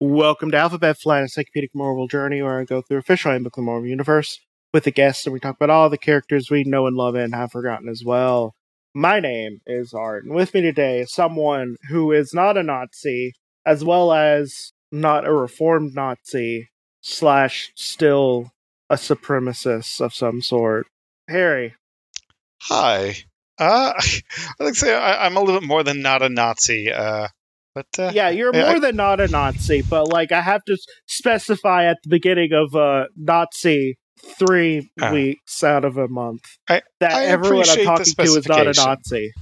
[0.00, 3.62] Welcome to Alphabet Flight, a encyclopedic Marvel journey where I go through official handbook of
[3.62, 4.40] the Marvel Universe
[4.74, 7.32] with a guest and we talk about all the characters we know and love and
[7.32, 8.54] have forgotten as well.
[8.92, 13.32] My name is Art, and with me today is someone who is not a Nazi,
[13.64, 16.68] as well as not a reformed Nazi,
[17.00, 18.52] slash still
[18.90, 20.86] a supremacist of some sort.
[21.28, 21.74] Harry.
[22.62, 23.14] Hi.
[23.58, 24.02] Uh, I
[24.60, 26.92] like to say I, I'm a little bit more than not a Nazi.
[26.92, 27.28] Uh,
[27.74, 30.76] but uh, Yeah, you're I- more than not a Nazi, but like I have to
[31.06, 36.82] specify at the beginning of uh Nazi three Uh, weeks out of a month I-
[37.00, 38.72] that I everyone I'm talking to is not a.
[38.72, 39.32] Nazi.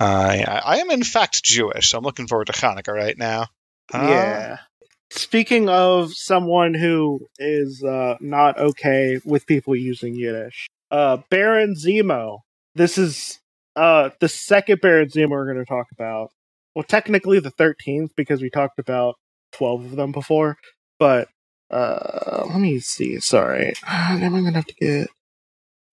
[0.00, 3.46] I am in fact Jewish, so I'm looking forward to Hanukkah right now.
[3.92, 4.56] Uh, yeah.
[5.10, 12.40] Speaking of someone who is uh, not okay with people using Yiddish, uh, Baron Zemo.
[12.74, 13.38] This is
[13.74, 16.30] uh, the second Baron Zemo we're going to talk about.
[16.74, 19.16] Well, technically the 13th because we talked about
[19.52, 20.58] 12 of them before.
[20.98, 21.28] But
[21.70, 23.20] uh, let me see.
[23.20, 23.74] Sorry.
[23.86, 25.08] Now I'm going to have to get.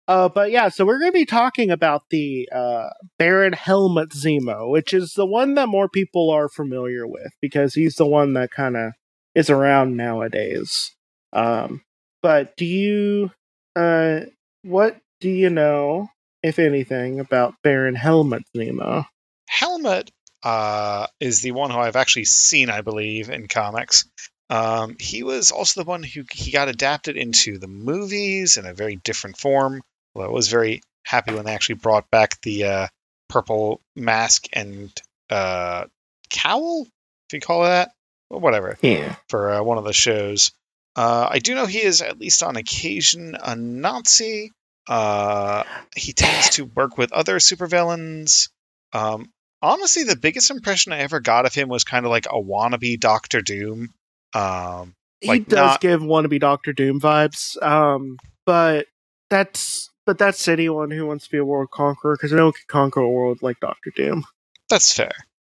[0.07, 4.69] Uh, but yeah, so we're going to be talking about the uh, Baron Helmut Zemo,
[4.69, 8.51] which is the one that more people are familiar with because he's the one that
[8.51, 8.91] kind of
[9.35, 10.91] is around nowadays.
[11.31, 11.81] Um,
[12.21, 13.31] but do you,
[13.75, 14.21] uh,
[14.63, 16.09] what do you know,
[16.43, 19.05] if anything, about Baron Helmut Zemo?
[19.47, 20.11] Helmut
[20.43, 24.05] uh, is the one who I've actually seen, I believe, in comics.
[24.51, 28.73] Um, he was also the one who he got adapted into the movies in a
[28.73, 29.81] very different form.
[30.13, 32.87] Well, I was very happy when they actually brought back the uh,
[33.29, 34.91] purple mask and
[35.29, 35.85] uh,
[36.29, 37.91] cowl, if you call it that,
[38.29, 39.15] well, whatever, Yeah.
[39.29, 40.51] for uh, one of the shows.
[40.97, 44.51] Uh, I do know he is at least on occasion a Nazi.
[44.85, 45.63] Uh,
[45.95, 48.49] he tends to work with other supervillains.
[48.91, 49.29] Um,
[49.61, 52.99] honestly, the biggest impression I ever got of him was kind of like a wannabe
[52.99, 53.93] Doctor Doom.
[54.33, 57.61] Um, he Like, does not- give wannabe Doctor Doom vibes.
[57.61, 58.87] Um, but
[59.29, 62.63] that's but that's anyone who wants to be a world conqueror because no one can
[62.67, 64.23] conquer a world like Doctor Doom.
[64.69, 65.11] that's fair.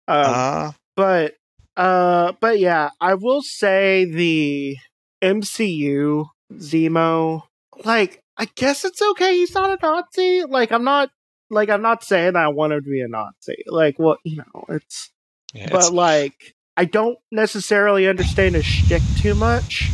[0.08, 1.34] Um, uh, but
[1.76, 4.76] uh, but yeah, I will say the
[5.22, 7.42] MCU Zemo,
[7.84, 9.36] like I guess it's okay.
[9.36, 10.44] He's not a Nazi.
[10.48, 11.10] Like I'm not
[11.50, 13.64] like I'm not saying I want him to be a Nazi.
[13.66, 15.10] Like what you know, it's
[15.52, 19.90] yeah, it's- but like I don't necessarily understand his shtick too much.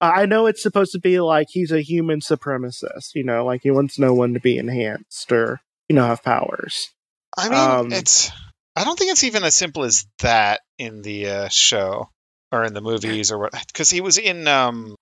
[0.00, 3.62] Uh, I know it's supposed to be like he's a human supremacist, you know, like
[3.62, 6.90] he wants no one to be enhanced or you know have powers.
[7.36, 8.32] I mean, um, it's.
[8.74, 12.10] I don't think it's even as simple as that in the uh, show
[12.50, 13.52] or in the movies or what.
[13.68, 14.96] Because he was in um,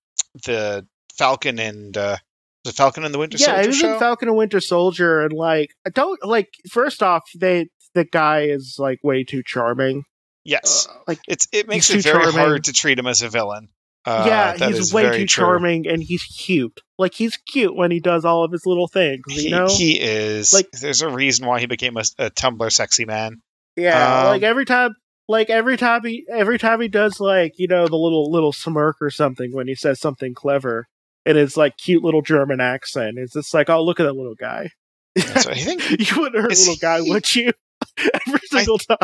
[0.44, 2.18] the Falcon and uh,
[2.64, 3.56] the Falcon and the Winter Soldier.
[3.56, 3.94] yeah, he was show.
[3.94, 6.50] in Falcon and Winter Soldier, and like I don't like.
[6.70, 10.04] First off, they the guy is like way too charming.
[10.46, 12.38] Yes, Uh, like it's it makes it very charming.
[12.40, 13.68] hard to treat him as a villain.
[14.04, 15.26] Uh, yeah, he's way too true.
[15.26, 16.80] charming, and he's cute.
[16.96, 19.22] Like he's cute when he does all of his little things.
[19.28, 22.70] You He, know, he is Like- there's a reason why he became a, a Tumblr
[22.72, 23.42] sexy man.
[23.74, 24.94] Yeah, Um, like every time,
[25.28, 28.96] like every time he, every time he does like you know the little little smirk
[29.00, 30.86] or something when he says something clever,
[31.26, 33.18] and it's like cute little German accent.
[33.18, 34.70] It's just like, oh look at that little guy.
[35.18, 37.50] So I think you wouldn't hurt little guy, he- would you?
[38.28, 38.96] every single time.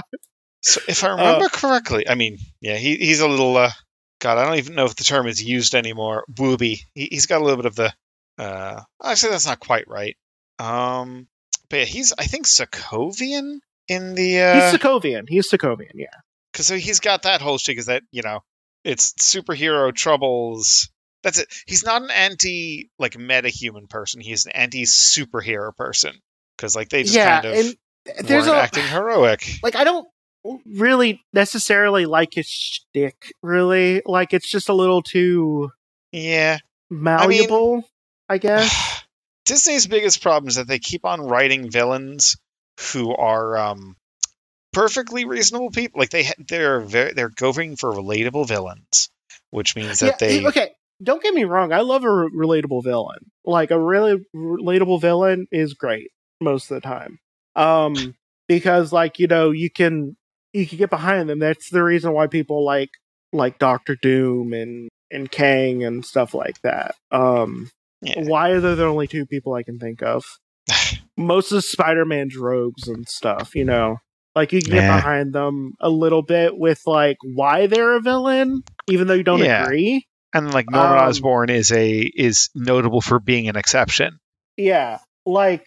[0.63, 3.57] So if I Uh, remember correctly, I mean, yeah, he, he's a little.
[3.57, 3.71] Uh,
[4.21, 6.25] God, I don't even know if the term is used anymore.
[6.29, 6.83] Booby.
[6.95, 7.93] He, he's got a little bit of the.
[8.39, 10.17] Uh, actually, that's not quite right.
[10.59, 11.27] Um,
[11.69, 13.59] but yeah, he's I think Sokovian
[13.89, 14.41] in the.
[14.41, 15.25] Uh, He's Sokovian.
[15.29, 15.91] He's Sokovian.
[15.95, 16.07] Yeah.
[16.53, 18.41] because so he's got that whole shtick is that you know
[18.85, 20.89] it's superhero troubles.
[21.25, 21.49] That's it.
[21.67, 24.21] He's not an anti like meta human person.
[24.21, 26.15] He's an anti superhero person
[26.57, 29.45] because like they just yeah, kind of and there's a acting heroic.
[29.63, 30.07] like I don't
[30.67, 33.33] really necessarily like his shtick.
[33.43, 35.71] Really, like it's just a little too
[36.13, 36.59] Yeah.
[36.91, 37.89] malleable.
[38.29, 39.05] I guess.
[39.45, 42.37] Disney's biggest problem is that they keep on writing villains
[42.93, 43.97] who are um,
[44.73, 45.99] perfectly reasonable people.
[45.99, 49.11] Like they they're very they're going for relatable villains,
[49.51, 50.71] which means that yeah, they okay.
[51.03, 51.73] Don't get me wrong.
[51.73, 53.19] I love a re- relatable villain.
[53.45, 56.11] Like a really relatable villain is great
[56.41, 57.19] most of the time.
[57.57, 58.15] Um,
[58.47, 60.17] because like you know you can
[60.53, 61.39] you can get behind them.
[61.39, 62.91] That's the reason why people like
[63.33, 66.95] like Doctor Doom and and Kang and stuff like that.
[67.11, 67.71] Um,
[68.01, 68.23] Yeah.
[68.25, 70.25] why are there the only two people I can think of?
[71.17, 73.55] most of Spider-Man's rogues and stuff.
[73.55, 73.97] You know,
[74.35, 74.97] like you can get Yeah.
[74.97, 79.43] behind them a little bit with like why they're a villain, even though you don't
[79.43, 79.63] Yeah.
[79.65, 80.07] agree.
[80.35, 84.19] And like Norman Um, Osborn is a is notable for being an exception.
[84.57, 85.65] Yeah, like,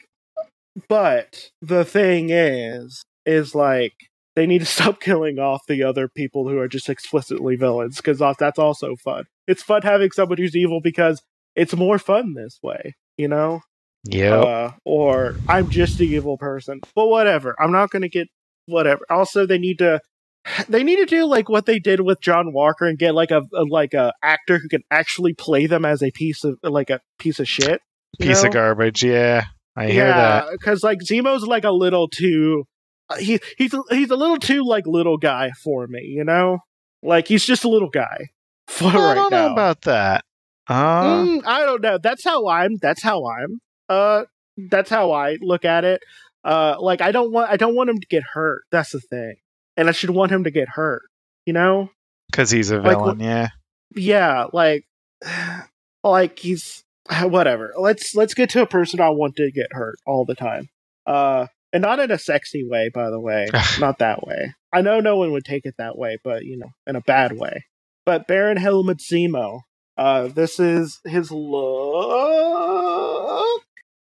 [0.88, 3.94] but the thing is, is like
[4.36, 8.20] they need to stop killing off the other people who are just explicitly villains because
[8.38, 9.26] that's also fun.
[9.48, 11.22] It's fun having someone who's evil because
[11.56, 13.62] it's more fun this way, you know.
[14.04, 14.36] Yeah.
[14.36, 17.56] Uh, or I'm just the evil person, but whatever.
[17.60, 18.28] I'm not gonna get
[18.68, 19.02] whatever.
[19.10, 20.00] Also, they need to.
[20.70, 23.42] They need to do like what they did with John Walker and get like a,
[23.52, 27.02] a like a actor who can actually play them as a piece of like a
[27.18, 27.82] piece of shit.
[28.20, 28.50] Piece know?
[28.50, 29.04] of garbage.
[29.04, 29.46] Yeah,
[29.76, 30.52] I hear that.
[30.52, 32.66] because like Zemo's like a little too.
[33.10, 36.60] Uh, He he's he's a little too like little guy for me, you know.
[37.04, 38.28] Like he's just a little guy
[38.68, 39.48] for I right don't now.
[39.48, 40.24] know about that.
[40.68, 41.98] Uh, Mm, I don't know.
[42.02, 42.78] That's how I'm.
[42.82, 43.60] That's how I'm.
[43.88, 44.24] Uh,
[44.70, 46.02] that's how I look at it.
[46.44, 48.64] Uh, like I don't want I don't want him to get hurt.
[48.72, 49.36] That's the thing,
[49.78, 51.04] and I should want him to get hurt.
[51.46, 51.90] You know?
[52.32, 53.20] because he's a Like, villain.
[53.20, 53.50] yeah.
[53.96, 54.48] Yeah.
[54.52, 54.84] Like,
[56.04, 56.84] like he's
[57.22, 57.74] whatever.
[57.78, 60.68] Let's let's get to a person I want to get hurt all the time.
[61.06, 63.48] Uh, and not in a sexy way, by the way.
[63.82, 64.56] not that way.
[64.72, 67.38] I know no one would take it that way, but you know, in a bad
[67.38, 67.66] way.
[68.06, 69.60] But Baron Helmut Zemo.
[69.98, 71.44] Uh, this is his look.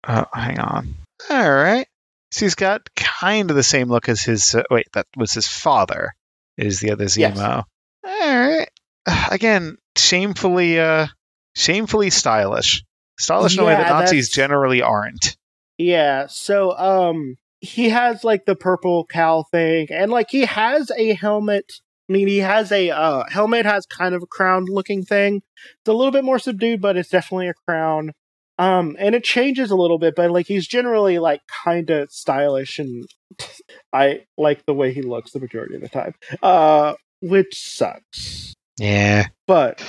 [0.07, 0.93] Oh, hang on.
[1.31, 1.87] All right.
[2.31, 4.53] So he's got kind of the same look as his.
[4.53, 6.13] Uh, wait, that was his father.
[6.59, 7.17] Is the other Zemo?
[7.17, 7.65] Yes.
[8.05, 8.69] All right.
[9.31, 11.07] Again, shamefully, uh,
[11.55, 12.83] shamefully stylish.
[13.19, 15.35] Stylish in a way that Nazis that's- generally aren't.
[15.79, 21.13] Yeah, so um he has like the purple cowl thing and like he has a
[21.13, 21.71] helmet.
[22.09, 25.37] I mean he has a uh helmet has kind of a crown looking thing.
[25.37, 28.11] It's a little bit more subdued, but it's definitely a crown.
[28.59, 32.79] Um and it changes a little bit, but like he's generally like kind of stylish
[32.79, 33.05] and
[33.93, 36.15] I like the way he looks the majority of the time.
[36.43, 38.53] Uh which sucks.
[38.77, 39.27] Yeah.
[39.47, 39.81] But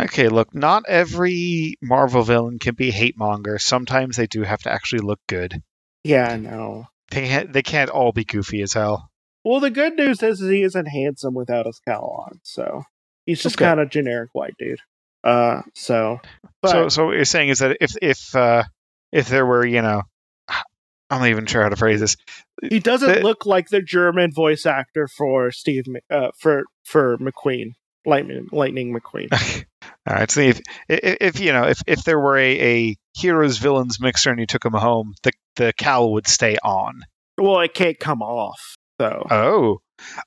[0.00, 3.58] Okay, look, not every Marvel villain can be hate monger.
[3.58, 5.60] Sometimes they do have to actually look good.
[6.04, 6.86] yeah, I know.
[7.12, 9.10] They ha- they can't all be goofy as hell.
[9.44, 12.84] Well, the good news is he isn't handsome without his cowl on, so
[13.26, 13.64] he's just Okay.
[13.66, 14.78] kind of generic white dude.
[15.24, 16.20] Uh, so,
[16.62, 18.64] but so so what you're saying is that if if uh
[19.12, 20.02] if there were, you know,
[20.48, 22.16] I'm not even sure how to phrase this.
[22.62, 27.72] he doesn't the- look like the German voice actor for Steve, uh, for for McQueen,
[28.04, 29.28] Lightning Lightning McQueen.
[30.08, 32.60] All right, so if, if if you know if if there were a,
[32.90, 37.02] a heroes villains mixer and you took him home, the the cowl would stay on.
[37.38, 39.26] well, it can't come off though.
[39.30, 39.78] Oh,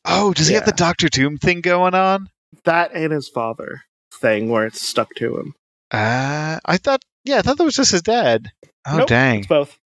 [0.05, 2.29] oh, does he have the Doctor Doom thing going on?
[2.63, 3.81] that and his father
[4.13, 5.53] thing where it's stuck to him.
[5.91, 8.49] Uh, I thought, yeah, I thought that was just his dad.
[8.87, 9.39] Oh Nope, dang!
[9.39, 9.77] It's both.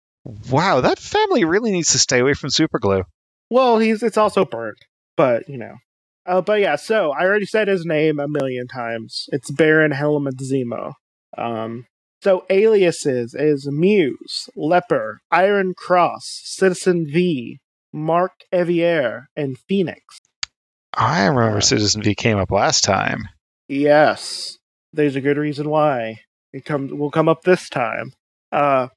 [0.51, 3.05] Wow, that family really needs to stay away from super glue.
[3.51, 4.79] Well, he's it's also burnt,
[5.17, 5.77] but you know.
[6.29, 9.25] Uh, but yeah, so I already said his name a million times.
[9.33, 10.93] It's Baron Helmut Zemo.
[11.39, 11.87] Um,
[12.23, 17.59] so aliases is Muse, Leper, Iron Cross, Citizen V,
[17.95, 20.01] Mark Evier, and Phoenix.
[20.93, 23.29] I remember Uh, Citizen V came up last time.
[23.69, 24.59] Yes,
[24.93, 26.17] there's a good reason why
[26.53, 28.13] it comes will come up this time.
[28.53, 28.89] Uh,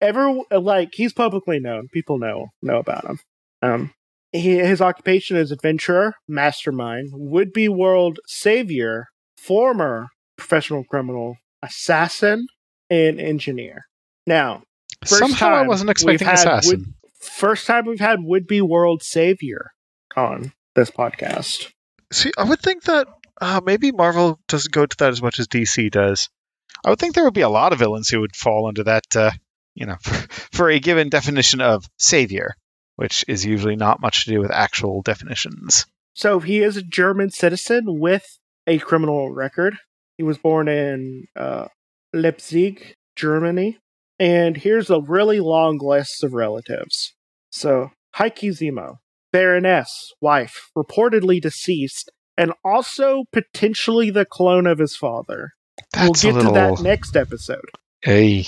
[0.00, 1.88] ever like he's publicly known.
[1.92, 3.18] People know know about him.
[3.62, 3.94] Um,
[4.36, 12.46] he, his occupation is adventurer, mastermind, would be world savior, former professional criminal, assassin,
[12.90, 13.86] and engineer.
[14.26, 14.62] Now,
[15.04, 16.78] first Somehow I wasn't expecting Assassin.
[16.78, 19.72] would- first time we've had would be world savior
[20.16, 21.72] on this podcast.
[22.12, 23.08] See, I would think that
[23.40, 26.28] uh, maybe Marvel doesn't go to that as much as DC does.
[26.84, 29.16] I would think there would be a lot of villains who would fall under that,
[29.16, 29.30] uh,
[29.74, 32.54] you know, for, for a given definition of savior,
[32.96, 35.86] which is usually not much to do with actual definitions.
[36.14, 39.76] So he is a German citizen with a criminal record.
[40.16, 41.68] He was born in uh,
[42.12, 43.78] Leipzig, Germany.
[44.18, 47.14] And here's a really long list of relatives.
[47.50, 48.96] So Heike Zemo,
[49.30, 55.50] Baroness, wife, reportedly deceased, and also potentially the clone of his father.
[55.92, 56.76] That's we'll get little.
[56.76, 57.68] to that next episode.
[58.00, 58.46] Hey,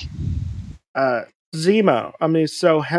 [0.94, 1.22] Uh,
[1.54, 2.96] Zemo, I mean, so he-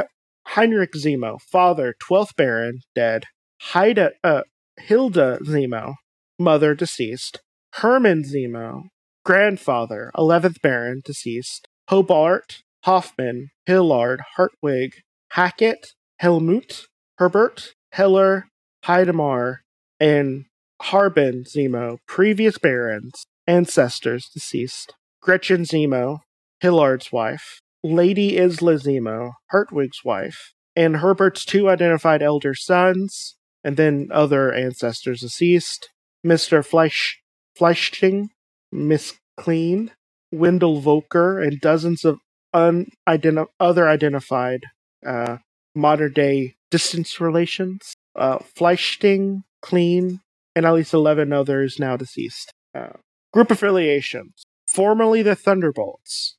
[0.53, 3.25] Heinrich Zemo, father, 12th Baron, dead.
[3.62, 4.41] Haida, uh,
[4.79, 5.96] Hilda Zemo,
[6.39, 7.41] mother, deceased.
[7.74, 8.86] Herman Zemo,
[9.24, 11.68] grandfather, 11th Baron, deceased.
[11.89, 14.94] Hobart, Hoffman, Hillard, Hartwig,
[15.34, 16.88] Hackett, Helmut,
[17.20, 18.46] Herbert, Heller,
[18.86, 19.62] Heidemar,
[20.00, 20.46] and
[20.82, 24.96] Harbin Zemo, previous barons, ancestors deceased.
[25.22, 26.22] Gretchen Zemo,
[26.60, 27.62] Hillard's wife.
[27.83, 35.21] Lady Isla Zemo, Hartwig's wife, and Herbert's two identified elder sons, and then other ancestors
[35.21, 35.89] deceased,
[36.25, 36.65] Mr.
[36.65, 37.17] Fleisch,
[37.57, 38.27] Fleischting,
[38.71, 39.91] Miss Clean,
[40.31, 42.19] Wendell Volker, and dozens of
[42.53, 44.65] unidenti- other identified
[45.05, 45.38] uh,
[45.75, 47.93] modern day distance relations.
[48.15, 50.19] Uh, Fleischting, Clean,
[50.55, 52.51] and at least 11 others now deceased.
[52.75, 52.89] Uh,
[53.31, 54.43] group affiliations.
[54.67, 56.38] Formerly the Thunderbolts,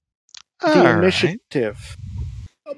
[0.60, 0.98] the All right.
[0.98, 1.96] Initiative,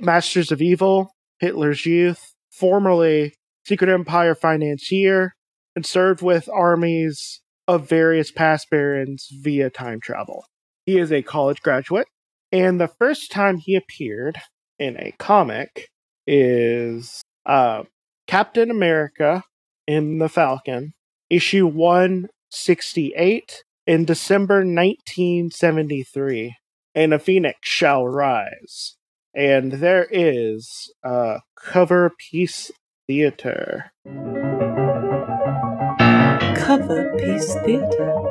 [0.01, 3.35] Masters of Evil, Hitler's Youth, formerly
[3.67, 5.35] Secret Empire Financier,
[5.75, 10.45] and served with armies of various past barons via time travel.
[10.85, 12.09] He is a college graduate,
[12.51, 14.39] and the first time he appeared
[14.79, 15.89] in a comic
[16.27, 17.85] is uh,
[18.27, 19.45] Captain America
[19.87, 20.93] in the Falcon,
[21.31, 26.55] issue 168 in December 1973
[26.95, 28.97] and a phoenix shall rise.
[29.35, 32.71] And there is a cover piece
[33.07, 33.93] theater.
[36.73, 38.23] Cover Piece Theatre.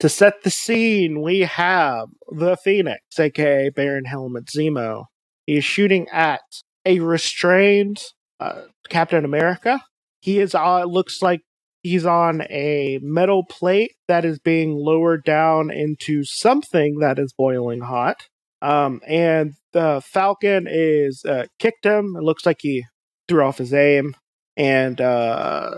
[0.00, 5.06] To set the scene, we have the Phoenix, aka Baron Helmut Zemo.
[5.46, 6.42] He is shooting at
[6.84, 8.02] a restrained
[8.40, 9.80] uh, Captain America.
[10.20, 11.42] He is uh, looks like
[11.86, 17.80] he's on a metal plate that is being lowered down into something that is boiling
[17.80, 18.26] hot.
[18.60, 22.14] Um, and the Falcon is uh, kicked him.
[22.16, 22.84] It looks like he
[23.28, 24.16] threw off his aim.
[24.56, 25.70] And uh,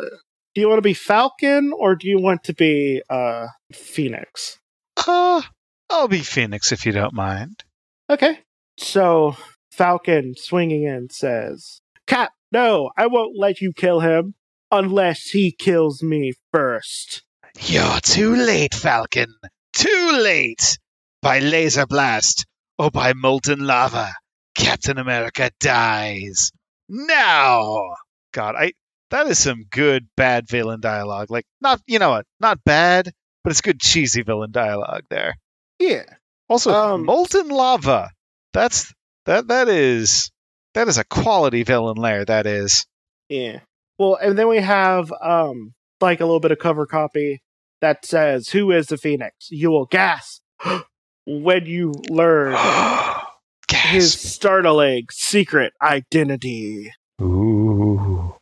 [0.55, 4.59] do you want to be Falcon or do you want to be uh, Phoenix?
[4.97, 5.43] Uh,
[5.91, 7.65] I'll be Phoenix if you don't mind.
[8.09, 8.39] Okay.
[8.79, 9.37] So
[9.73, 14.35] Falcon swinging in says, Cap, no, I won't let you kill him
[14.71, 17.23] unless he kills me first.
[17.61, 19.35] You're too late, Falcon.
[19.73, 20.79] Too late.
[21.23, 22.47] By laser blast
[22.79, 24.13] or by molten lava,
[24.55, 26.53] Captain America dies.
[26.89, 27.95] Now.
[28.33, 28.73] God, I
[29.11, 31.31] that is some good bad villain dialogue.
[31.31, 33.11] Like not you know what, not bad,
[33.43, 35.35] but it's good cheesy villain dialogue there.
[35.79, 36.05] Yeah.
[36.49, 38.11] Also, Um, molten lava.
[38.53, 38.93] That's
[39.27, 40.31] that that is
[40.75, 42.25] that is a quality villain lair.
[42.25, 42.87] That is.
[43.29, 43.61] Yeah.
[43.99, 47.43] Well, and then we have um like a little bit of cover copy
[47.81, 49.51] that says, Who is the Phoenix?
[49.51, 50.43] You will gasp
[51.27, 52.57] when you learn
[53.71, 56.93] his startling secret identity.
[57.21, 58.35] Ooh.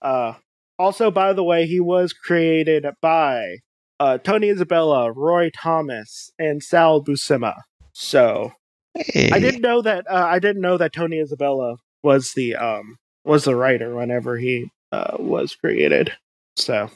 [0.00, 0.34] Uh,
[0.78, 3.58] also, by the way, he was created by
[3.98, 7.54] uh, Tony Isabella, Roy Thomas, and Sal Buscema.
[7.92, 8.52] So
[8.96, 10.06] I didn't know that.
[10.08, 14.70] Uh, I didn't know that Tony Isabella was the um was the writer whenever he
[14.92, 16.12] uh, was created.
[16.56, 16.90] So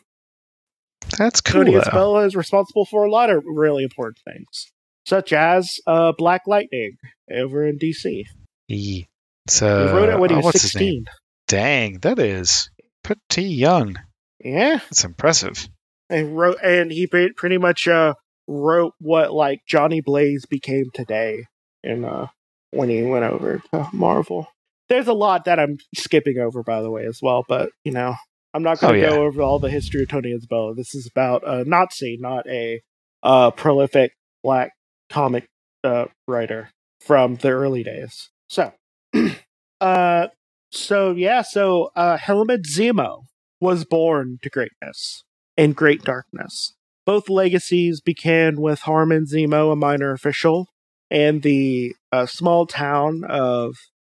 [1.18, 1.64] That's cool.
[1.64, 1.76] Tony.
[1.76, 4.70] Isabella is responsible for a lot of really important things,
[5.06, 6.96] such as uh, Black Lightning
[7.32, 8.24] over in DC.
[8.68, 9.08] He
[9.50, 11.06] He wrote it when he oh, was sixteen.
[11.48, 12.70] Dang, that is
[13.02, 13.96] pretty young.
[14.40, 15.68] Yeah, That's impressive.
[16.08, 18.14] and wrote and he pretty much uh
[18.48, 21.44] wrote what like Johnny Blaze became today
[21.82, 22.26] in uh
[22.70, 24.48] when he went over to Marvel.
[24.88, 28.14] There's a lot that I'm skipping over by the way as well, but you know,
[28.54, 29.10] I'm not going Oh, to yeah.
[29.10, 30.74] go over all the history of Tony Isabella.
[30.74, 32.80] This is about a Nazi, not a
[33.22, 34.12] uh prolific
[34.42, 34.72] black
[35.08, 35.46] comic
[35.84, 36.70] uh writer
[37.00, 38.30] from the early days.
[38.48, 38.72] So,
[39.80, 40.28] uh
[40.70, 43.22] so yeah, so uh Helmut Zemo
[43.60, 45.24] was born to greatness
[45.56, 46.74] and great darkness.
[47.06, 50.68] Both legacies began with Harmon Zemo, a minor official,
[51.10, 53.74] and the uh, small town of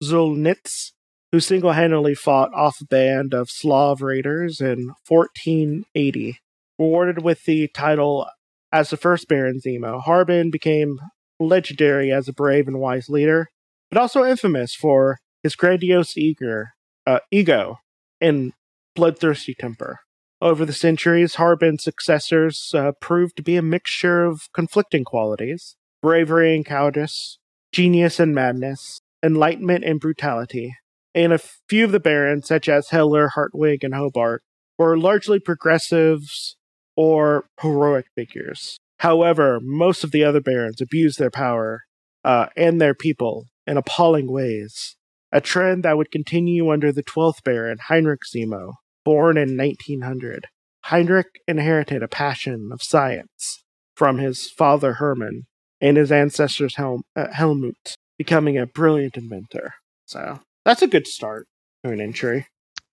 [0.10, 0.92] Zulnitz,
[1.32, 6.40] who single handedly fought off a band of Slav raiders in 1480.
[6.78, 8.28] Rewarded with the title
[8.72, 11.00] as the first Baron Zemo, Harbin became
[11.40, 13.50] legendary as a brave and wise leader,
[13.90, 16.74] but also infamous for his grandiose eager,
[17.06, 17.80] uh, ego
[18.20, 18.54] and
[18.96, 20.00] bloodthirsty temper.
[20.42, 26.56] Over the centuries, Harbin's successors uh, proved to be a mixture of conflicting qualities bravery
[26.56, 27.40] and cowardice,
[27.72, 30.76] genius and madness, enlightenment and brutality.
[31.16, 31.40] And a
[31.70, 34.44] few of the barons, such as Heller, Hartwig, and Hobart,
[34.78, 36.58] were largely progressives
[36.96, 38.78] or heroic figures.
[39.00, 41.82] However, most of the other barons abused their power
[42.24, 44.96] uh, and their people in appalling ways,
[45.32, 50.48] a trend that would continue under the 12th Baron, Heinrich Zemo, born in 1900.
[50.86, 53.64] Heinrich inherited a passion of science
[53.96, 55.44] from his father Hermann
[55.82, 59.74] and his ancestors Helm- uh, Helmut, becoming a brilliant inventor.
[60.06, 61.48] So that's a good start
[61.84, 62.48] to an entry.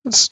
[0.05, 0.31] It's,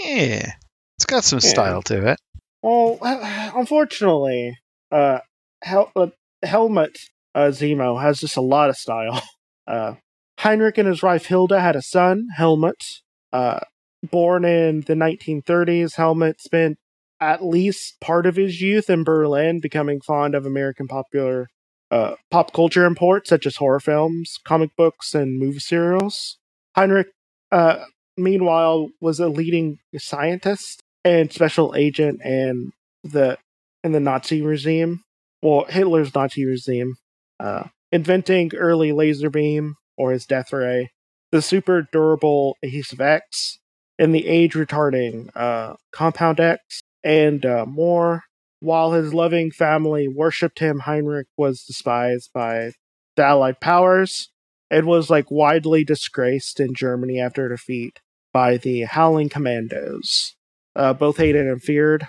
[0.00, 0.52] yeah,
[0.96, 1.48] it's got some Yeah.
[1.50, 2.18] style to it.
[2.62, 4.56] Well, unfortunately,
[4.90, 5.20] uh,
[5.62, 6.08] Hel- uh,
[6.42, 6.96] Helmut
[7.34, 9.22] uh, Zemo has just a lot of style.
[9.66, 9.96] Uh,
[10.38, 12.80] Heinrich and his wife Hilda had a son, Helmut.
[13.34, 13.60] Uh,
[14.10, 16.78] born in the 1930s, Helmut spent
[17.20, 21.48] at least part of his youth in Berlin, becoming fond of American popular
[21.90, 26.38] uh, pop culture imports such as horror films, comic books, and movie serials.
[26.74, 27.08] Heinrich,
[27.50, 27.84] uh,
[28.16, 33.38] meanwhile, was a leading scientist and special agent and the
[33.84, 35.02] in the Nazi regime,
[35.42, 36.96] well, Hitler's Nazi regime,
[37.38, 40.90] uh, inventing early laser beam or his death ray,
[41.30, 43.58] the super durable adhesive X,
[43.98, 48.24] and the age retarding uh, compound X, and uh, more.
[48.60, 52.72] While his loving family worshipped him, Heinrich was despised by
[53.16, 54.30] the Allied powers
[54.70, 58.00] and was like widely disgraced in Germany after defeat
[58.32, 60.34] by the Howling Commandos.
[60.76, 62.06] Uh, both hated and feared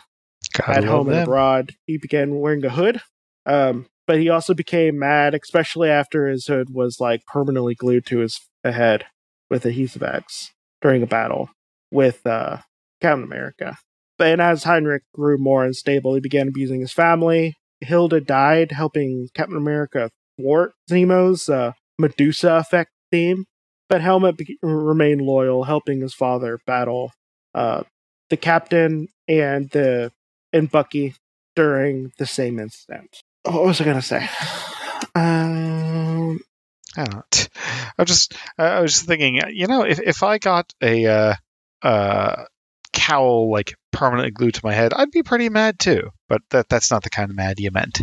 [0.53, 1.75] Gotta at home and abroad.
[1.85, 3.01] He began wearing a hood,
[3.45, 8.19] um, but he also became mad, especially after his hood was like permanently glued to
[8.19, 9.05] his head
[9.49, 10.51] with adhesive X
[10.81, 11.49] during a battle
[11.91, 12.57] with uh,
[13.01, 13.77] Captain America.
[14.19, 17.55] But as Heinrich grew more unstable, he began abusing his family.
[17.79, 23.45] Hilda died, helping Captain America thwart Zemo's uh, Medusa effect theme.
[23.88, 27.11] But Helmut be- remained loyal, helping his father battle
[27.55, 27.83] uh,
[28.29, 30.11] the captain and the
[30.53, 31.15] and Bucky
[31.55, 33.21] during the same incident.
[33.43, 34.29] What was I gonna say?
[35.15, 36.39] Um,
[36.95, 37.49] I don't.
[37.97, 38.35] I just.
[38.57, 39.41] I I was just thinking.
[39.49, 41.33] You know, if if I got a uh,
[41.81, 42.45] uh,
[42.99, 46.09] cowl like permanently glued to my head, I'd be pretty mad too.
[46.27, 47.99] But that that's not the kind of mad you meant.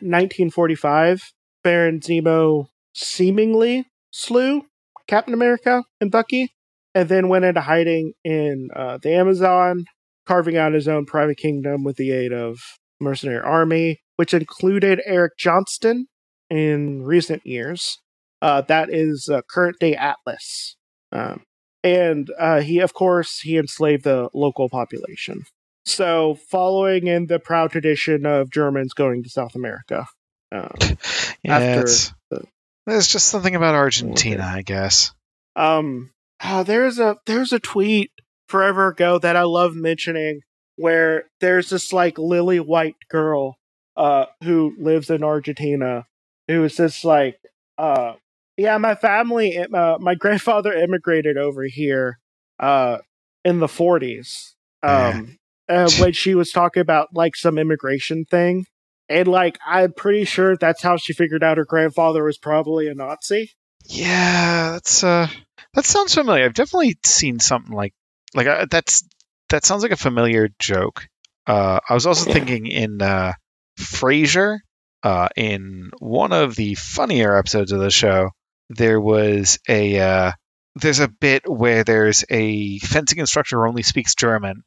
[0.00, 4.64] 1945, Baron Zemo seemingly slew
[5.06, 6.52] Captain America and Bucky,
[6.94, 9.84] and then went into hiding in uh, the Amazon,
[10.26, 12.58] carving out his own private kingdom with the aid of
[13.00, 16.04] mercenary army, which included Eric Josten
[16.48, 17.98] in recent years.
[18.42, 20.76] Uh, that is uh, current day Atlas.
[21.12, 21.42] Um,
[21.82, 25.44] and uh, he, of course, he enslaved the local population.
[25.86, 30.06] So, following in the proud tradition of Germans going to South America.
[30.52, 30.70] Um,
[31.42, 32.44] Yeah, After it's, the-
[32.86, 35.12] there's just something about Argentina, I guess.
[35.56, 36.10] um
[36.42, 38.10] ah, there's a there's a tweet
[38.48, 40.40] forever ago that I love mentioning
[40.76, 43.56] where there's this like lily white girl
[43.96, 46.04] uh who lives in Argentina
[46.48, 47.38] who is just like
[47.78, 48.14] uh
[48.60, 52.18] yeah my family uh, my grandfather immigrated over here
[52.58, 52.98] uh
[53.44, 58.66] in the 40s um uh, when she was talking about like some immigration thing
[59.08, 62.94] and like I'm pretty sure that's how she figured out her grandfather was probably a
[62.94, 63.52] Nazi
[63.86, 65.28] Yeah, that's uh,
[65.74, 66.44] that sounds familiar.
[66.44, 67.94] I've definitely seen something like
[68.34, 69.04] like uh, that's
[69.48, 71.08] that sounds like a familiar joke.
[71.46, 72.34] Uh, I was also Yeah.
[72.34, 73.32] thinking in uh,
[73.78, 74.58] Frasier,
[75.02, 78.30] uh, in one of the funnier episodes of the show,
[78.70, 80.32] there was a uh,
[80.76, 84.62] there's a bit where there's a fencing instructor who only speaks German,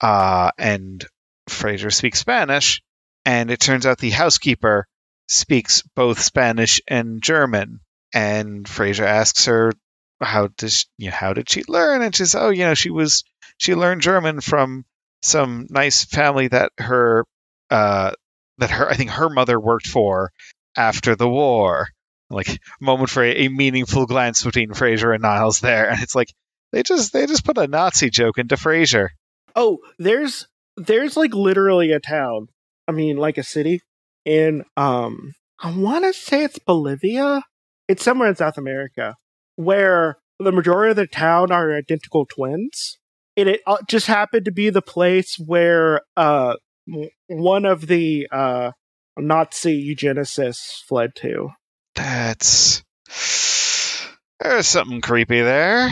[0.00, 1.06] uh, and
[1.48, 2.82] Frasier speaks Spanish,
[3.24, 4.86] and it turns out the housekeeper
[5.28, 7.80] speaks both Spanish and German.
[8.12, 9.72] And Frasier asks her
[10.20, 12.02] how does you know, how did she learn?
[12.02, 13.22] And she says oh you know she was
[13.58, 14.84] she learned German from
[15.22, 17.24] some nice family that her
[17.70, 18.12] uh
[18.58, 20.32] that her I think her mother worked for
[20.76, 21.88] after the war
[22.30, 26.32] like moment for a, a meaningful glance between Frasier and Niles there and it's like
[26.72, 29.08] they just they just put a Nazi joke into Frasier
[29.58, 32.46] Oh, there's there's like literally a town.
[32.86, 33.80] I mean, like a city
[34.24, 37.42] in um I want to say it's Bolivia.
[37.88, 39.16] It's somewhere in South America
[39.56, 42.98] where the majority of the town are identical twins.
[43.36, 46.54] And it uh, just happened to be the place where uh
[47.26, 48.70] one of the uh
[49.16, 51.50] Nazi eugenicists fled to.
[51.98, 52.82] That's
[54.40, 55.88] there's something creepy there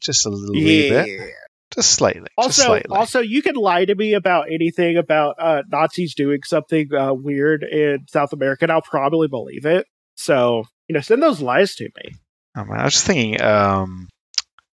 [0.00, 1.34] just a little wee bit
[1.74, 5.62] just slightly just Also, slightly also, you can lie to me about anything about uh,
[5.70, 9.86] Nazis doing something uh, weird in South America, and I'll probably believe it.
[10.16, 12.16] So, you know, send those lies to me.
[12.56, 14.08] Oh, man, I was just thinking, um,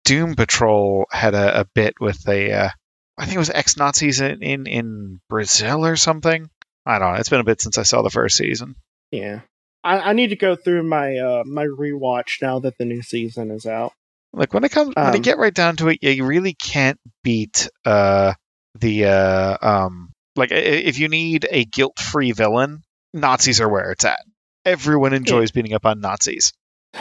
[0.05, 2.69] Doom Patrol had a, a bit with a, uh,
[3.17, 6.49] I think it was ex Nazis in, in in Brazil or something.
[6.85, 7.19] I don't know.
[7.19, 8.75] It's been a bit since I saw the first season.
[9.11, 9.41] Yeah,
[9.85, 13.51] I, I need to go through my uh, my rewatch now that the new season
[13.51, 13.93] is out.
[14.33, 16.99] Like when it comes, when you Um, get right down to it, you really can't
[17.23, 18.33] beat uh,
[18.77, 22.81] the uh, um, like i- i- if you need a guilt-free villain,
[23.13, 24.19] Nazis are where it's at.
[24.65, 26.51] Everyone enjoys beating up on Nazis.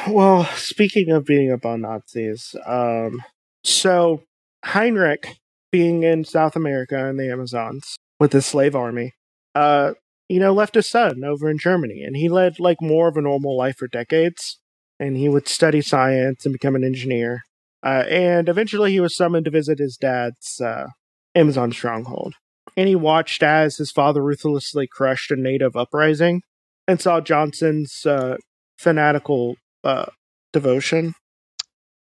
[0.09, 3.23] Well, speaking of beating up on Nazis, um,
[3.65, 4.23] so
[4.65, 5.27] Heinrich
[5.73, 9.13] being in South America in the Amazons with his slave army,
[9.55, 9.95] uh,
[10.29, 13.23] you know, left his son over in Germany, and he led like more of a
[13.23, 14.59] normal life for decades.
[15.01, 17.43] And he would study science and become an engineer.
[17.85, 20.87] Uh, and eventually, he was summoned to visit his dad's uh,
[21.35, 22.35] Amazon stronghold.
[22.77, 26.43] And he watched as his father ruthlessly crushed a native uprising,
[26.87, 28.37] and saw Johnson's uh,
[28.79, 30.07] fanatical uh,
[30.53, 31.15] devotion.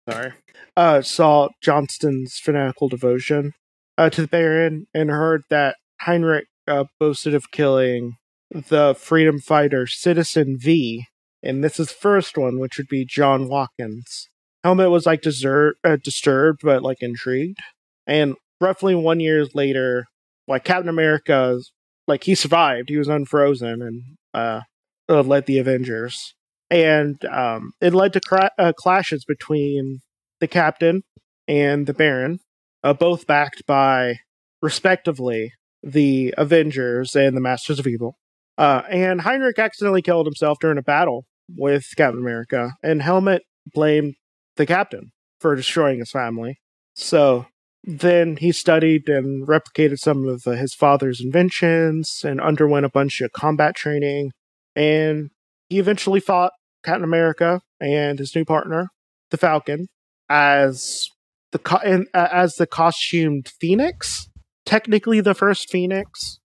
[0.08, 0.32] Sorry,
[0.76, 3.54] uh, saw Josten's fanatical devotion
[3.96, 8.16] uh, to the Baron, and heard that Heinrich uh, boasted of killing
[8.50, 11.06] the freedom fighter Citizen V,
[11.42, 14.28] and this is first one, which would be John Watkins.
[14.62, 17.58] Helmut was like desert, uh, disturbed, but like intrigued.
[18.06, 20.06] And roughly one year later,
[20.46, 21.58] like Captain America,
[22.06, 24.02] like he survived, he was unfrozen and
[24.34, 24.60] uh,
[25.08, 26.34] uh led the Avengers.
[26.70, 30.00] And um, it led to cra- uh, clashes between
[30.40, 31.02] the Captain
[31.46, 32.38] and the Baron,
[32.82, 34.20] uh, both backed by,
[34.62, 38.16] respectively, the Avengers and the Masters of Evil.
[38.58, 43.42] Uh, and Heinrich accidentally killed himself during a battle with Captain America, and Helmut
[43.72, 44.14] blamed
[44.56, 46.58] the captain for destroying his family.
[46.94, 47.46] So
[47.84, 53.32] then he studied and replicated some of his father's inventions and underwent a bunch of
[53.32, 54.30] combat training.
[54.76, 55.30] And
[55.68, 56.52] he eventually fought
[56.84, 58.88] Captain America and his new partner,
[59.30, 59.88] the Falcon,
[60.28, 61.08] as
[61.50, 64.28] the co- uh, as the costumed Phoenix.
[64.66, 66.38] Technically, the first Phoenix.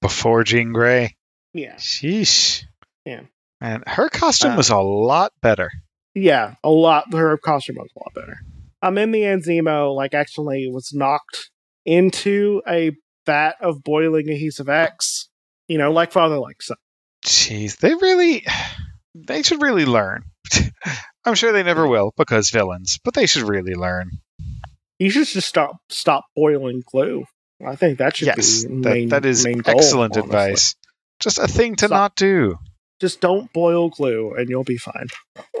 [0.00, 1.16] Before Jean Grey.
[1.54, 2.62] Yeah, Sheesh.
[3.04, 3.22] Yeah.
[3.60, 5.70] Man, her costume Uh, was a lot better.
[6.14, 7.12] yeah, a lot.
[7.12, 8.38] Her costume was a lot better.
[8.82, 11.50] Um, in the end, Zemo like actually was knocked
[11.84, 12.92] into a
[13.26, 15.28] vat of boiling adhesive X.
[15.68, 16.76] You know, like father, like son.
[17.24, 18.44] Jeez, they really.
[19.14, 20.24] They should really learn.
[21.24, 24.10] I'm sure they never will because villains, but they should really learn.
[24.98, 27.24] You should just stop stop boiling glue.
[27.66, 30.28] I think that should Yes, be that, that is main goal, excellent honestly.
[30.28, 30.74] advice.
[31.18, 31.96] Just a thing to Stop.
[31.96, 32.58] not do.
[33.00, 35.06] Just don't boil glue, and you'll be fine.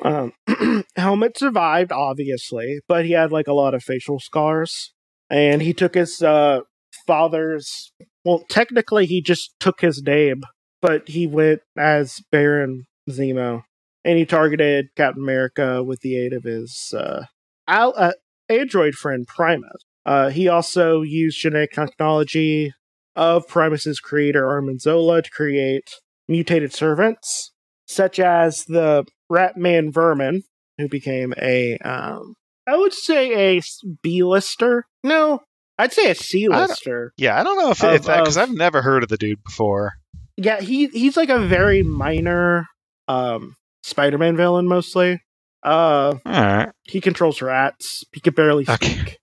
[0.02, 0.32] Um,
[0.96, 4.92] Helmut survived, obviously, but he had like a lot of facial scars,
[5.30, 6.60] and he took his uh,
[7.06, 7.92] father's.
[8.24, 10.42] Well, technically, he just took his name,
[10.82, 13.62] but he went as Baron Zemo,
[14.04, 17.24] and he targeted Captain America with the aid of his uh,
[17.66, 18.12] al- uh,
[18.50, 19.82] android friend Primus.
[20.06, 22.72] Uh, he also used genetic technology
[23.16, 25.90] of Primus's creator Arnim Zola to create
[26.28, 27.52] mutated servants,
[27.86, 30.42] such as the Ratman Vermin,
[30.78, 32.34] who became a, um,
[32.66, 33.62] I would say a
[34.02, 34.84] B-lister.
[35.04, 35.40] No,
[35.78, 37.12] I'd say a C-lister.
[37.16, 39.42] Yeah, I don't know if, Of- if that because I've never heard of the dude
[39.44, 39.92] before.
[40.36, 42.66] Yeah, he he's like a very minor
[43.08, 45.20] um, Spider-Man villain, mostly.
[45.62, 46.70] Uh, All right.
[46.84, 48.04] he controls rats.
[48.12, 48.82] He can barely speak.
[48.82, 49.16] Okay.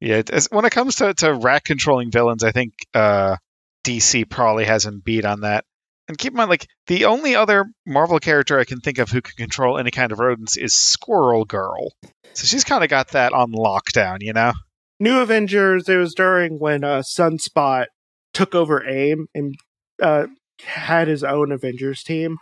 [0.00, 3.36] Yeah, as, when it comes to, to rat controlling villains, I think uh,
[3.84, 5.64] DC probably has him beat on that.
[6.08, 9.22] And keep in mind, like the only other Marvel character I can think of who
[9.22, 11.92] can control any kind of rodents is Squirrel Girl.
[12.34, 14.52] So she's kind of got that on lockdown, you know.
[15.00, 15.88] New Avengers.
[15.88, 17.86] It was during when uh, Sunspot
[18.34, 19.54] took over AIM and
[20.02, 20.26] uh,
[20.62, 22.36] had his own Avengers team.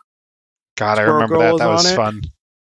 [0.77, 1.53] God, I Squirrel remember Girl that.
[1.53, 1.97] was That was it.
[1.97, 2.23] fun.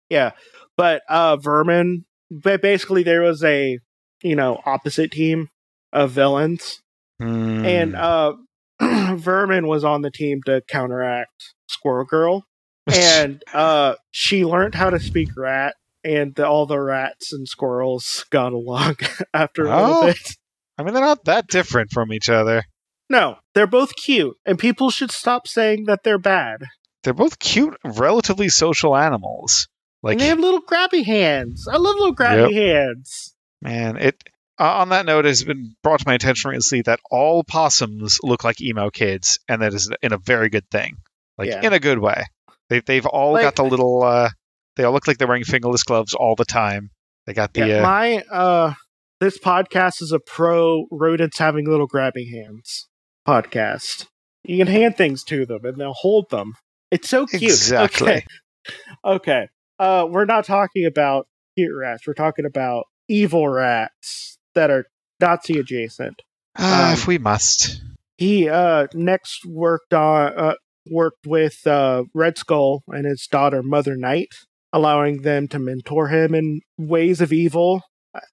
[0.08, 0.30] Yeah,
[0.76, 2.06] but uh, Vermin.
[2.30, 3.78] But basically, there was a
[4.22, 5.48] you know opposite team
[5.92, 6.80] of villains,
[7.20, 7.64] Hmm.
[7.64, 8.34] and uh,
[8.80, 12.44] Vermin was on the team to counteract Squirrel Girl,
[12.86, 18.24] and uh, she learned how to speak rat, and the, all the rats and squirrels
[18.30, 18.96] got along
[19.34, 20.06] after a little Oh.
[20.06, 20.36] bit.
[20.78, 22.62] I mean, they're not that different from each other.
[23.10, 26.62] No, they're both cute, and people should stop saying that they're bad.
[27.02, 29.66] They're both cute, relatively social animals.
[30.02, 31.66] Like, and they have little grabby hands.
[31.66, 33.34] I love little grabby hands.
[33.62, 34.22] Man, it.
[34.60, 38.18] Uh, on that note, it has been brought to my attention recently that all possums
[38.24, 40.96] look like emo kids, and that is in a very good thing,
[41.36, 41.60] like Yeah.
[41.64, 42.24] in a good way.
[42.68, 44.02] They they've all Like- got the little.
[44.02, 44.30] Uh,
[44.76, 46.90] they all look like they're wearing fingerless gloves all the time.
[47.26, 47.66] They got the.
[47.68, 48.74] Yeah, uh, my uh,
[49.20, 52.88] this podcast is a pro rodents having little grabbing hands
[53.26, 54.06] podcast.
[54.44, 56.54] You can hand things to them, and they'll hold them.
[56.90, 57.42] It's so cute.
[57.42, 58.08] Exactly.
[58.08, 58.24] Okay.
[59.04, 59.48] okay.
[59.78, 62.06] Uh, we're not talking about cute rats.
[62.06, 64.86] We're talking about evil rats that are
[65.20, 66.22] Nazi adjacent.
[66.56, 67.82] ah, um, if we must.
[68.16, 70.54] He uh next worked on uh,
[70.90, 74.28] worked with uh, Red Skull and his daughter Mother Night,
[74.72, 77.82] allowing them to mentor him in ways of evil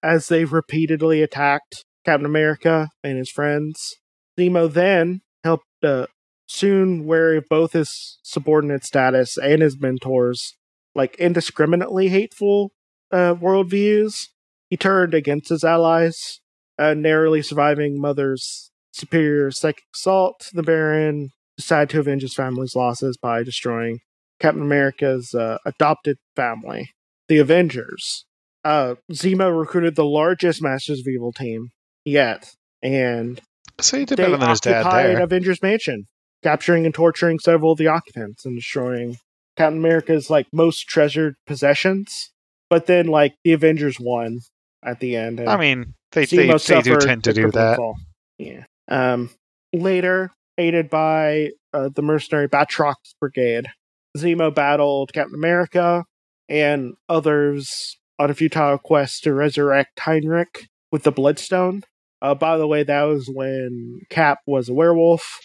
[0.01, 3.95] as they repeatedly attacked Captain America and his friends.
[4.39, 6.07] Zemo then helped uh,
[6.47, 10.55] soon wary of both his subordinate status and his mentors,
[10.93, 12.71] like indiscriminately hateful
[13.11, 14.27] uh, worldviews.
[14.69, 16.39] He turned against his allies,
[16.77, 20.49] uh, narrowly surviving Mother's superior psychic assault.
[20.53, 23.99] The Baron decided to avenge his family's losses by destroying
[24.39, 26.89] Captain America's uh, adopted family,
[27.27, 28.25] the Avengers.
[28.63, 31.69] Uh, Zemo recruited the largest Masters of Evil team
[32.03, 32.51] yet,
[32.81, 33.39] and
[33.79, 35.21] So he did they better than his dad there.
[35.21, 36.05] Avengers Mansion,
[36.43, 39.17] capturing and torturing several of the occupants and destroying
[39.55, 42.31] Captain America's like most treasured possessions.
[42.69, 44.39] But then, like the Avengers won
[44.85, 45.39] at the end.
[45.39, 47.77] And I mean, they they, they do tend to do that.
[47.77, 47.95] fall.
[48.37, 48.63] Yeah.
[48.87, 49.29] Um.
[49.73, 53.67] Later, aided by uh, the mercenary Batroc Brigade,
[54.17, 56.05] Zemo battled Captain America
[56.47, 61.83] and others on a futile quest to resurrect Heinrich with the Bloodstone.
[62.21, 65.39] Uh, by the way, that was when Cap was a werewolf.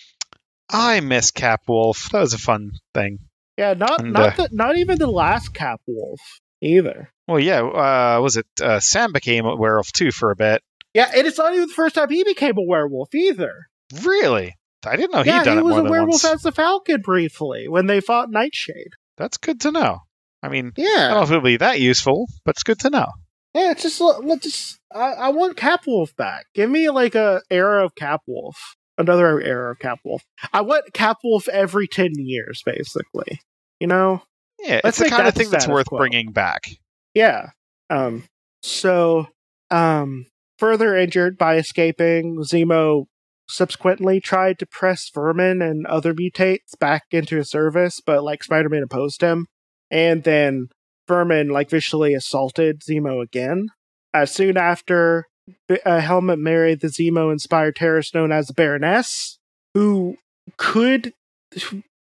[0.70, 2.10] I miss Cap Wolf.
[2.10, 3.18] That was a fun thing.
[3.56, 6.20] Yeah, not And, not uh, the, not even the last Cap Wolf
[6.62, 7.10] either.
[7.30, 7.60] Well, yeah.
[7.60, 10.62] Uh, was it uh, Sam became a werewolf too for a bit?
[10.94, 13.68] Yeah, and it's not even the first time he became a werewolf either.
[14.02, 14.56] Really?
[14.84, 16.24] I didn't know yeah, he'd done he it was a werewolf once.
[16.24, 18.94] as the Falcon briefly when they fought Nightshade.
[19.16, 19.98] That's good to know.
[20.42, 22.90] I mean, yeah, I don't know if it'll be that useful, but it's good to
[22.90, 23.06] know.
[23.54, 23.70] yeah.
[23.70, 24.80] It's just let's just.
[24.92, 26.46] I, I want Capwolf back.
[26.54, 28.54] Give me like a era of Capwolf,
[28.98, 30.22] another era of Capwolf.
[30.52, 33.40] I want Capwolf every ten years, basically.
[33.78, 34.22] You know?
[34.58, 35.98] Yeah, Let's it's the kind of thing that's worth quo.
[35.98, 36.66] bringing back.
[37.14, 37.50] Yeah.
[37.88, 38.24] Um.
[38.62, 39.26] So,
[39.70, 40.26] um,
[40.58, 43.06] further injured by escaping, Zemo
[43.48, 48.82] subsequently tried to press Vermin and other mutates back into his service, but like Spider-Man
[48.82, 49.46] opposed him,
[49.90, 50.68] and then
[51.08, 53.68] Vermin like viciously assaulted Zemo again.
[54.14, 55.26] Uh, soon after,
[55.68, 59.38] B- uh, Helmut married the Zemo-inspired terrorist known as the Baroness,
[59.74, 60.16] who
[60.56, 61.12] could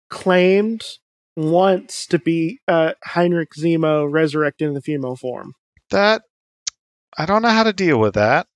[0.09, 0.83] claimed
[1.35, 5.53] once to be uh, Heinrich Zemo resurrected in the female form.
[5.91, 6.23] That
[7.17, 8.47] I don't know how to deal with that.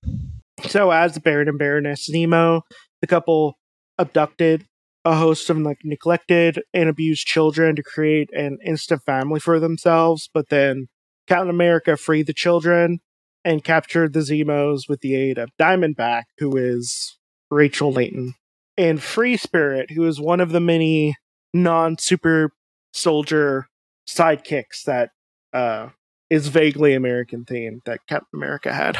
[0.68, 2.62] So, as the Baron and Baroness Zemo,
[3.00, 3.58] the couple
[3.98, 4.66] abducted
[5.04, 10.28] a host of like neglected and abused children to create an instant family for themselves.
[10.32, 10.88] But then
[11.26, 13.00] Captain America freed the children
[13.44, 17.16] and captured the Zemos with the aid of Diamondback, who is
[17.50, 18.34] Rachel Leighton,
[18.76, 21.14] and Free Spirit, who is one of the many
[21.54, 22.50] non-super
[22.92, 23.66] soldier
[24.08, 25.10] sidekicks that
[25.52, 25.88] uh,
[26.28, 28.96] is vaguely American themed that Captain America had.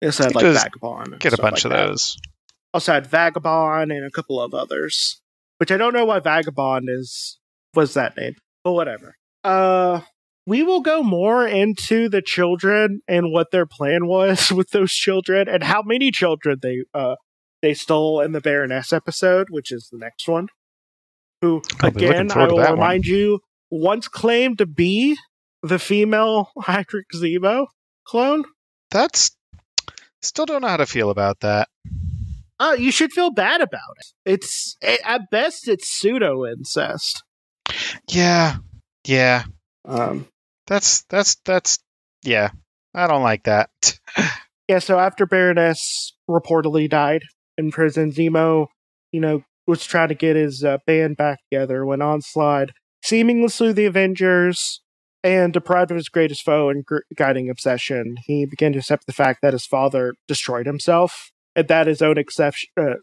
[0.00, 1.20] It had like Vagabond.
[1.20, 1.86] Get a bunch like of that.
[1.88, 2.16] those.
[2.74, 5.20] Also had Vagabond and a couple of others,
[5.58, 7.38] which I don't know why Vagabond is
[7.74, 9.14] was that name, but whatever.
[9.44, 10.00] Uh,
[10.46, 15.48] we will go more into the children and what their plan was with those children
[15.48, 17.16] and how many children they uh
[17.60, 20.48] they stole in the Baroness episode, which is the next one.
[21.42, 22.78] Who I'll again I will that one.
[22.78, 25.18] remind you once claimed to be
[25.62, 27.66] the female Heinrich Zemo
[28.04, 28.44] clone.
[28.90, 29.36] That's
[30.22, 31.68] still don't know how to feel about that.
[32.60, 34.06] Uh, you should feel bad about it.
[34.24, 37.24] It's at best it's pseudo incest.
[38.08, 38.58] Yeah,
[39.04, 39.44] yeah.
[39.84, 40.28] Um,
[40.68, 41.80] That's that's that's
[42.22, 42.50] yeah.
[42.94, 43.70] I don't like that.
[44.68, 44.78] yeah.
[44.78, 47.22] So after Baroness reportedly died
[47.58, 48.68] in prison, Zemo,
[49.10, 52.70] you know, was trying to get his uh, band back together when Onslaught
[53.02, 54.80] seemingly slew the Avengers
[55.24, 58.16] and deprived of his greatest foe and gr- guiding obsession.
[58.26, 62.18] He began to accept the fact that his father destroyed himself and that his own
[62.18, 62.94] exception, uh,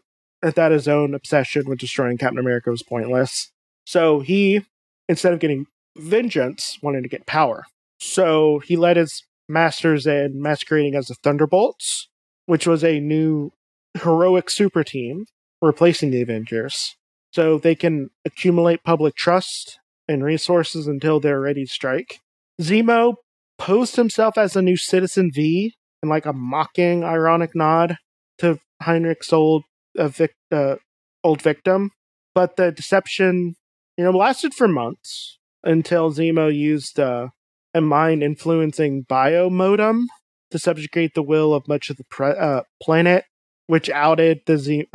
[0.42, 3.50] that his own obsession with destroying Captain America was pointless.
[3.86, 4.66] So he,
[5.08, 7.64] instead of getting vengeance, wanted to get power.
[7.98, 12.08] So he led his masters in masquerading as the Thunderbolts,
[12.46, 13.52] which was a new
[13.94, 15.26] heroic super team
[15.60, 16.96] replacing the Avengers.
[17.32, 22.20] So they can accumulate public trust and resources until they're ready to strike.
[22.60, 23.14] Zemo
[23.58, 27.96] posed himself as a new Citizen V in like a mocking, ironic nod
[28.38, 29.64] to Heinrich's old
[29.98, 30.76] uh, vic- uh,
[31.22, 31.90] old victim.
[32.34, 33.54] But the deception,
[33.96, 37.28] you know, lasted for months until Zemo used uh,
[37.74, 40.08] a mind influencing bio modem
[40.50, 43.24] to subjugate the will of much of the pre- uh, planet,
[43.66, 44.88] which outed the Z-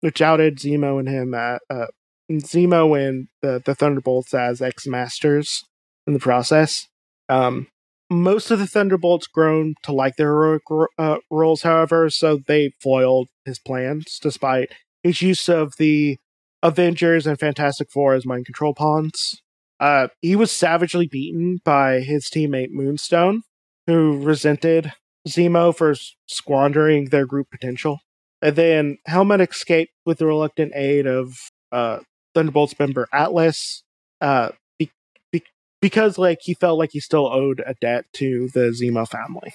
[0.00, 1.86] which outed Zemo and him at uh,
[2.30, 5.64] Zemo and the, the Thunderbolts as ex masters
[6.06, 6.86] in the process.
[7.28, 7.68] Um,
[8.10, 10.62] most of the Thunderbolts grown to like their heroic
[10.98, 16.18] uh, roles, however, so they foiled his plans despite his use of the
[16.62, 19.40] Avengers and Fantastic Four as mind control pawns.
[19.78, 23.42] Uh, he was savagely beaten by his teammate Moonstone,
[23.86, 24.92] who resented
[25.26, 25.94] Zemo for
[26.26, 28.00] squandering their group potential.
[28.42, 31.34] And then Helmut escaped with the reluctant aid of
[31.72, 31.98] uh,
[32.34, 33.82] Thunderbolts member Atlas,
[34.20, 34.90] uh, be-
[35.32, 35.42] be-
[35.82, 39.52] because like he felt like he still owed a debt to the Zemo family.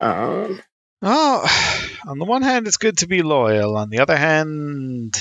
[0.00, 0.60] Um,
[1.02, 1.46] Oh,
[2.06, 3.78] on the one hand, it's good to be loyal.
[3.78, 5.14] On the other hand,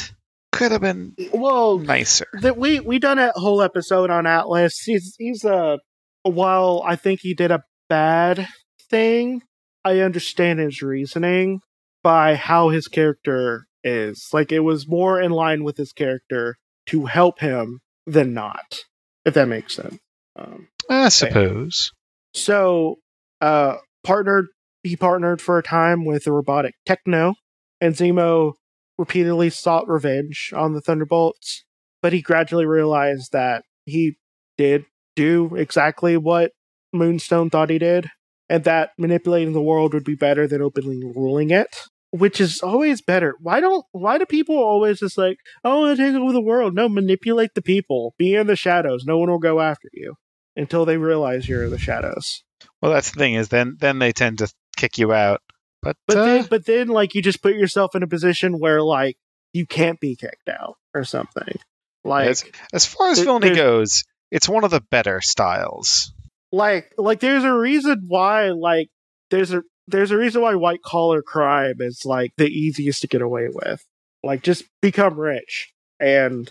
[0.51, 2.27] could have been Well, nicer.
[2.41, 4.81] that we we done a whole episode on Atlas.
[4.81, 5.79] He's he's a
[6.23, 8.45] while I think he did a bad
[8.89, 9.41] thing.
[9.85, 11.61] I understand his reasoning
[12.03, 14.29] by how his character is.
[14.33, 16.57] Like it was more in line with his character
[16.87, 18.79] to help him than not.
[19.25, 19.99] If that makes sense.
[20.35, 21.91] Um, I suppose.
[22.33, 22.95] so
[23.41, 24.47] uh partnered
[24.83, 27.35] he partnered for a time with the robotic Techno,
[27.81, 28.53] and Zemo
[28.97, 31.65] repeatedly sought revenge on the Thunderbolts,
[32.01, 34.17] but he gradually realized that he
[34.57, 34.85] did
[35.15, 36.51] do exactly what
[36.93, 38.09] Moonstone thought he did,
[38.49, 41.67] and that manipulating the world would be better than openly ruling it.
[42.11, 43.35] Which is always better.
[43.39, 46.41] Why don't why do people always just like, oh, I want to take over the
[46.41, 46.73] world?
[46.73, 48.15] No, manipulate the people.
[48.17, 49.05] Be in the shadows.
[49.05, 50.15] No one will go after you
[50.55, 52.43] until they realize you're in the shadows.
[52.81, 55.41] Well, that's the thing is then then they tend to kick you out.
[55.83, 58.81] But, But uh, then, but then, like, you just put yourself in a position where,
[58.81, 59.15] like,
[59.53, 61.57] you can't be kicked out or something.
[62.03, 62.43] Like, Yes.
[62.73, 66.11] as far as there- villainy goes, it's one of the better styles.
[66.51, 68.89] Like, like, there's a reason why, like,
[69.29, 73.21] there's a there's a reason why white collar crime is like the easiest to get
[73.21, 73.83] away with.
[74.23, 76.49] Like, just become rich and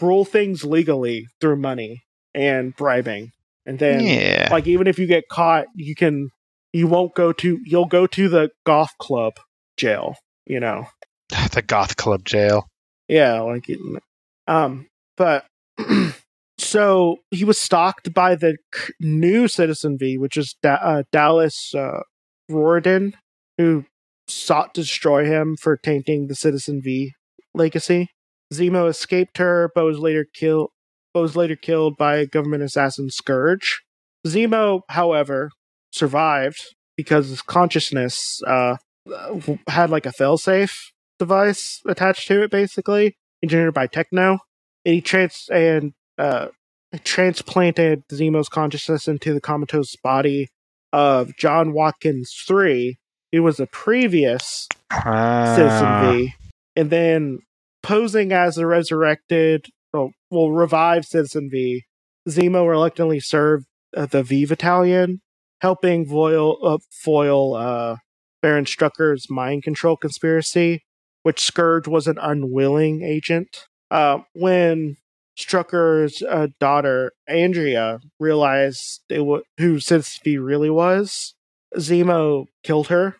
[0.00, 3.32] rule things legally through money and bribing,
[3.68, 4.48] and then yeah.
[4.50, 6.30] like even if you get caught you can
[6.72, 9.34] you won't go to you'll go to the golf club
[9.76, 10.86] jail you know
[11.52, 12.66] the Goth Club jail.
[13.06, 13.68] yeah like
[14.46, 15.46] um but
[16.68, 18.56] so he was stalked by the
[19.00, 22.00] new citizen v which is da- uh, dallas uh,
[22.48, 23.14] Riordan,
[23.58, 23.84] who
[24.26, 27.12] sought to destroy him for tainting the citizen v
[27.54, 28.08] legacy
[28.52, 30.70] zemo escaped her but was later killed
[31.14, 33.80] but was later killed by government assassin scourge
[34.26, 35.50] zemo however
[35.92, 38.76] survived because his consciousness uh,
[39.68, 40.74] had like a failsafe
[41.18, 44.38] device attached to it, basically engineered by Techno.
[44.84, 46.48] And he trans and uh,
[47.04, 50.48] transplanted Zemo's consciousness into the comatose body
[50.92, 52.98] of John Watkins three,
[53.32, 56.34] who was a previous Citizen Ah, V,
[56.76, 57.40] and then
[57.82, 61.84] posing as the resurrected, well, well revived Citizen V,
[62.28, 65.20] Zemo reluctantly served uh, the V Battalion,
[65.60, 67.96] helping foil, uh, foil uh,
[68.40, 70.84] Baron Strucker's mind control conspiracy,
[71.22, 73.66] which Scourge was an unwilling agent.
[73.90, 74.96] Uh, when
[75.38, 81.34] Strucker's uh, daughter Andrea realized it wa- who V really was,
[81.76, 83.16] Zemo killed her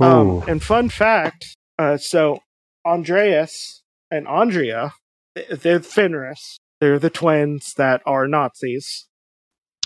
[0.00, 2.40] um, and fun fact, uh, so
[2.86, 4.94] Andreas and Andrea,
[5.50, 6.58] they're Fenris.
[6.80, 9.06] They're the twins that are Nazis.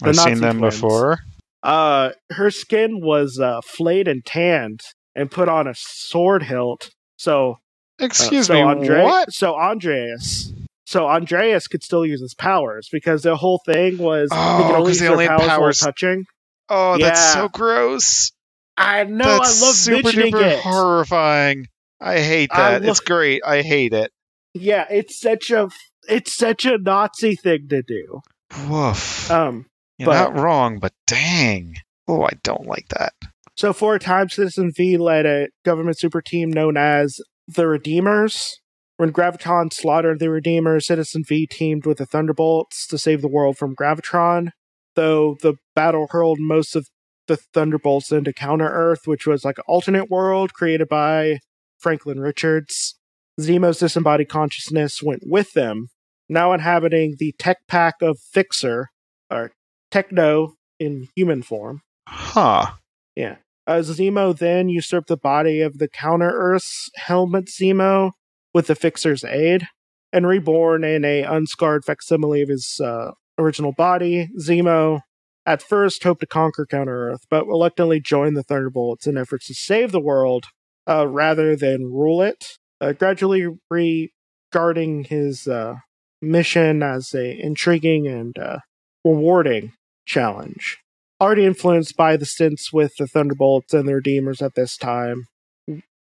[0.00, 0.74] the I've seen them twins.
[0.76, 1.18] before.
[1.62, 4.80] Uh, her skin was uh, flayed and tanned
[5.14, 6.90] and put on a sword hilt.
[7.16, 7.58] So,
[8.00, 9.32] uh, Excuse so me, Andre- what?
[9.32, 10.52] So Andreas,
[10.86, 14.76] so Andreas could still use his powers because the whole thing was they Oh, could
[14.76, 16.24] only use they only had powers, powers- touching.
[16.70, 18.32] Oh, that's so gross.
[18.78, 19.24] I know.
[19.24, 20.58] that's I love super duper it.
[20.60, 21.66] horrifying.
[22.00, 22.84] I hate I that.
[22.88, 23.42] it's great.
[23.46, 24.10] I hate it.
[24.54, 25.68] Yeah, it's such a
[26.08, 28.20] it's such a Nazi thing to do.
[28.68, 29.30] Woof.
[29.30, 29.66] Um,
[29.98, 31.76] You're but- not wrong, but dang.
[32.08, 33.12] Oh, I don't like that.
[33.56, 38.60] so for a time, Citizen V led a government super team known as the Redeemers.
[38.96, 43.58] When Gravitron slaughtered the Redeemer, Citizen V teamed with the Thunderbolts to save the world
[43.58, 44.50] from Gravitron.
[44.94, 46.88] Though the battle hurled most of
[47.26, 51.40] the Thunderbolts into Counter Earth, which was like an alternate world created by
[51.78, 52.96] Franklin Richards.
[53.38, 55.88] Zemo's disembodied consciousness went with them,
[56.28, 58.88] now inhabiting the tech pack of Fixer,
[59.30, 59.52] or
[59.90, 61.82] Techno in human form.
[62.08, 62.72] Huh.
[63.14, 63.36] Yeah.
[63.66, 68.12] Uh, Zemo then usurped the body of the Counter Earth's Helmut Zemo
[68.56, 69.68] with the Fixer's aid,
[70.14, 74.30] and reborn in a unscarred facsimile of his uh, original body.
[74.40, 75.00] Zemo
[75.44, 79.54] at first hoped to conquer Counter Earth, but reluctantly joined the Thunderbolts in efforts to
[79.54, 80.46] save the world
[80.88, 82.46] uh, rather than rule it.
[82.80, 85.74] Uh, gradually regarding his uh,
[86.22, 88.60] mission as a intriguing and uh,
[89.04, 89.74] rewarding
[90.06, 90.78] challenge
[91.20, 95.26] already influenced by the stints with the Thunderbolts and the Redeemers at this time.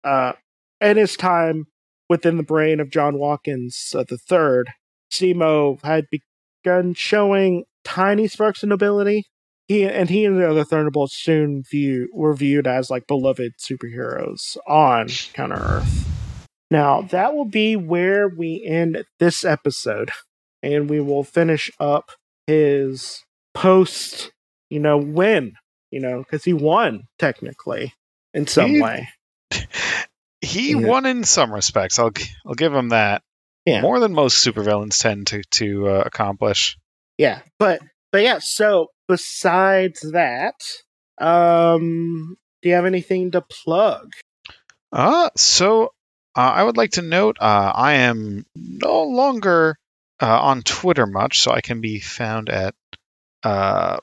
[0.06, 0.34] Uh,
[0.80, 1.66] at his time
[2.10, 4.72] within the brain of John Watkins uh, the third,
[5.12, 9.26] Zemo had begun showing tiny sparks of nobility.
[9.68, 14.58] He and he and the other Thunderbolts soon view were viewed as like beloved superheroes
[14.68, 16.08] on Counter Earth.
[16.72, 20.10] Now that will be where we end this episode,
[20.64, 22.12] and we will finish up
[22.48, 24.32] his post
[24.70, 25.54] you know, win,
[25.92, 27.94] you know, because he won technically
[28.34, 29.10] in some He- way.
[30.42, 30.88] He Yeah.
[30.88, 32.00] won in some respects.
[32.00, 32.12] I'll
[32.46, 33.24] I'll give him that.
[33.66, 33.82] Yeah.
[33.82, 36.78] more than most supervillains tend to to uh, accomplish.
[37.18, 37.82] Yeah, but
[38.12, 38.40] but yeah.
[38.42, 40.56] So besides that,
[41.20, 44.12] um, do you have anything to plug?
[44.92, 45.94] Uh, so
[46.36, 49.76] uh, I would like to note uh, I am no longer
[50.22, 52.74] uh, on Twitter much, so I can be found at
[53.44, 53.98] uh,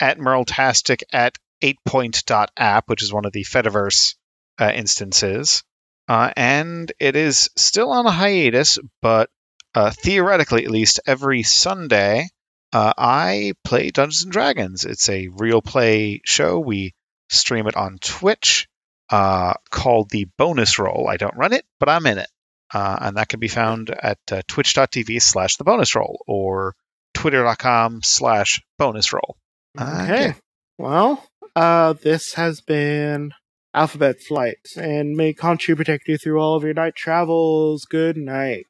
[0.00, 4.14] at Merletastic at 8point.app, which is one of the Fediverse
[4.58, 5.62] uh, instances.
[6.10, 9.30] Uh, and it is still on a hiatus, but
[9.76, 12.28] uh, theoretically, at least, every Sunday,
[12.72, 14.84] uh, I play Dungeons and Dragons.
[14.84, 16.58] It's a real play show.
[16.58, 16.94] We
[17.28, 18.66] stream it on Twitch
[19.08, 21.06] uh, called the Bonus Roll.
[21.08, 22.28] I don't run it, but I'm in it.
[22.74, 26.74] Uh, and that can be found at uh, twitch.tv slash the bonus roll or
[27.14, 29.36] twitter.com slash bonus roll.
[29.78, 30.34] Uh, Okay.
[30.76, 33.32] Well, uh, this has been
[33.72, 37.84] Alphabet Flight, and may Khonshu protect you through all of your night travels.
[37.84, 38.66] Good night.